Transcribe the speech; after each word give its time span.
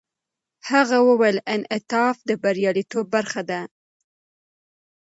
هغه 0.69 0.97
وویل، 1.09 1.37
انعطاف 1.55 2.15
د 2.27 2.29
بریالیتوب 2.43 3.05
برخه 3.15 3.41
ده. 3.49 3.61